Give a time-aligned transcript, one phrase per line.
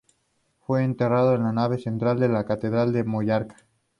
[0.61, 3.55] Fue enterrado en la nave central de la catedral de Mallorca.